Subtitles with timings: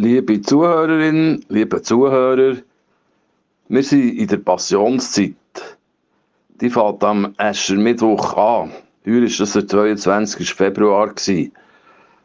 [0.00, 2.58] Liebe Zuhörerinnen, liebe Zuhörer,
[3.68, 5.34] wir sind in der Passionszeit.
[6.60, 8.70] Die fängt am Aschermittwoch an.
[9.04, 10.54] Heute war das der 22.
[10.54, 11.12] Februar.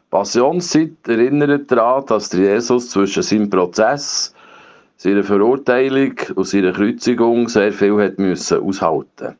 [0.08, 4.32] Passionszeit erinnert daran, dass der Jesus zwischen seinem Prozess,
[4.96, 9.34] seiner Verurteilung und seiner Kreuzigung sehr viel hat müssen aushalten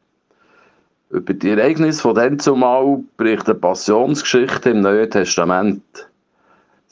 [1.10, 5.84] Über die Ereignisse von dem zumal berichtet Passionsgeschichte im Neuen Testament.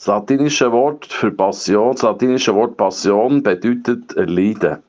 [0.03, 4.83] Das latinische Wort für Passion, das latinische Wort Passion bedeutet erleiden.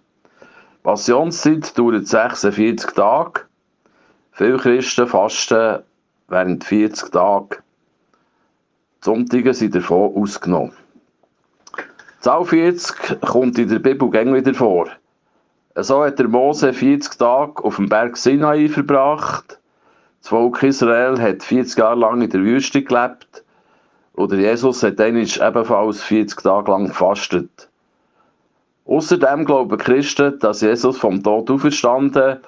[0.82, 3.42] Passionszeit dauert 46 Tage.
[4.32, 5.84] Viele Christen fasten
[6.30, 7.58] während 40 Tage.
[7.58, 10.74] Die Sonntage sind davon ausgenommen.
[11.78, 14.88] Die Zahl 40 kommt in der Bibel gäng wieder vor.
[15.76, 19.60] So hat der Mose 40 Tage auf dem Berg Sinai verbracht.
[20.22, 23.43] Das Volk Israel hat 40 Jahre lang in der Wüste gelebt.
[24.16, 27.70] Oder Jesus hat einmal ebenfalls 40 Tage lang gefastet.
[28.86, 32.40] Außerdem glauben Christen, dass Jesus vom Tod auferstanden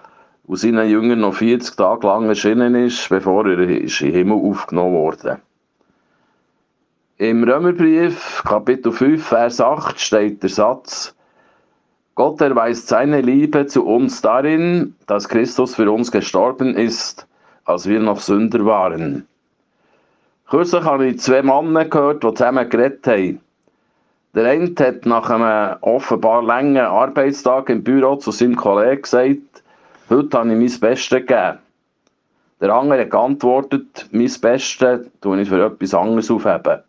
[0.45, 4.95] und seinen Jüngern noch 40 Tage lang erschienen ist, bevor er in den Himmel aufgenommen
[4.95, 5.39] wurde.
[7.17, 11.15] Im Römerbrief, Kapitel 5, Vers 8, steht der Satz,
[12.13, 17.25] Gott erweist seine Liebe zu uns darin, dass Christus für uns gestorben ist,
[17.63, 19.27] als wir noch Sünder waren.
[20.47, 23.41] Kürzlich habe ich zwei Männer gehört, die zusammen geredet haben.
[24.35, 29.63] Der eine hat nach einem offenbar langen Arbeitstag im Büro zu seinem Kollegen gesagt,
[30.09, 31.57] heute habe ich mein Bestes gegeben.
[32.61, 36.81] Der andere hat geantwortet, mein Bestes tue ich für etwas anderes aufheben.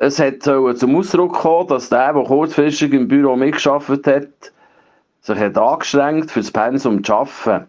[0.00, 4.52] Es hat zum Ausdruck gekommen, dass der, der kurzfristig im Büro mitgearbeitet hat,
[5.20, 7.68] sich hat angestrengt, für das Pensum zu arbeiten.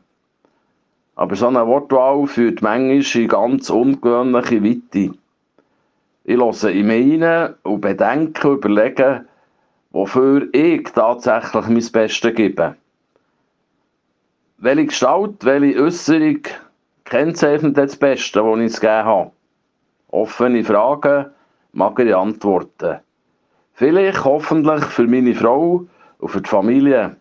[1.19, 5.13] Aber so eine Wortwahl führt manchmal in ganz ungewöhnliche Weite.
[6.23, 9.25] Ich höre in mich rein und bedenke überlege,
[9.91, 12.73] wofür ich tatsächlich mein Bestes gebe.
[14.59, 16.39] Welche Gestalt, welche Äußerung
[17.03, 19.31] kennzeichnet das Beste, das ich zu geben habe?
[20.11, 21.25] Offene Fragen,
[21.73, 22.99] magere Antworten.
[23.73, 25.85] Vielleicht hoffentlich für meine Frau
[26.19, 27.17] und für die Familie.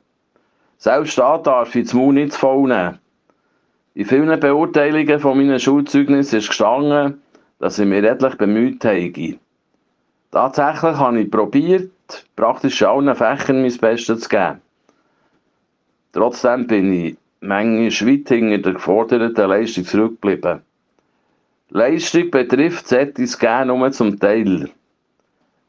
[0.76, 3.00] Selbst da darf ich das Maul nicht voll nehmen.
[3.98, 7.20] In vielen Beurteilungen von meinen Schulzeugnissen ist gestanden,
[7.58, 9.38] dass ich mich redlich bemüht habe.
[10.30, 11.90] Tatsächlich habe ich probiert,
[12.36, 14.60] praktisch allen Fächern mein Bestes zu geben.
[16.12, 20.62] Trotzdem bin ich manchmal weit hinter der geforderten Leistung zurückgeblieben.
[21.70, 24.70] Leistung betrifft solches gerne nur zum Teil.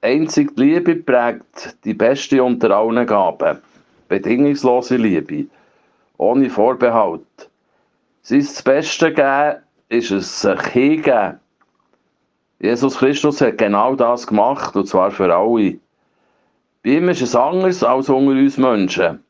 [0.02, 3.58] Einzig die Liebe prägt die beste unter allen Gaben.
[4.08, 5.48] Bedingungslose Liebe.
[6.18, 7.49] Ohne Vorbehalt.
[8.30, 9.56] Sein Beste geben
[9.88, 11.40] ist es sich hingeben.
[12.60, 15.80] Jesus Christus hat genau das gemacht, und zwar für alle.
[16.84, 19.24] Bei ihm ist es anders als unter uns Menschen.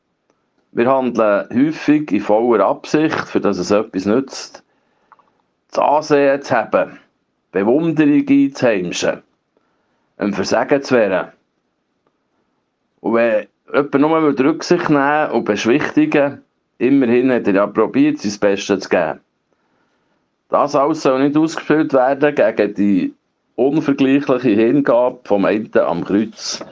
[0.72, 4.62] Wir handeln häufig in voller Absicht, für dass es etwas nützt.
[5.70, 6.98] Das Ansehen zu haben,
[7.52, 9.22] Bewunderung einzuheimschen,
[10.18, 11.28] ein Versagen zu werden.
[13.00, 16.44] Und wenn jemand nur Rücksicht nehmen und beschwichtigen
[16.80, 19.20] Immerhin hat er ja probiert, sein Bestes zu geben.
[20.48, 23.14] Das alles soll nicht ausgespielt werden gegen die
[23.54, 26.64] unvergleichliche Hingabe vom einen am Kreuz.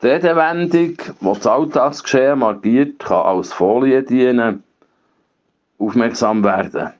[0.00, 4.62] Die Redewendung, die das Alltagsgeschehen markiert, kann als Folie dienen,
[5.80, 6.92] aufmerksam werden.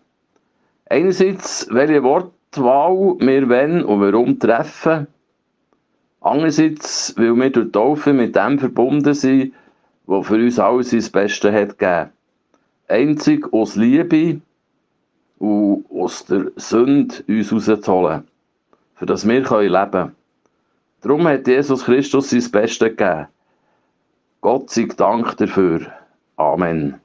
[0.86, 5.06] Einerseits, welche Wortwahl wir wenn und warum treffen.
[6.20, 9.52] Andererseits, weil wir durch Taufe mit dem verbunden sind,
[10.08, 12.10] der für uns alles sein Bestes hat gegeben.
[12.88, 14.40] Einzig aus Liebe
[15.38, 18.26] und aus der Sünde uns rauszuholen,
[18.94, 20.16] für das wir leben können.
[21.02, 23.26] Darum hat Jesus Christus sein Bestes gegeben.
[24.40, 25.92] Gott sei Dank dafür.
[26.36, 26.98] Amen.